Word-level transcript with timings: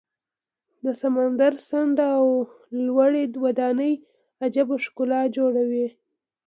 د 0.83 0.85
سمندر 1.01 1.53
څنډه 1.67 2.07
او 2.19 2.27
لوړې 2.85 3.23
ودانۍ 3.43 3.93
عجیبه 4.43 4.75
ښکلا 4.85 5.21
جوړوي. 5.37 5.87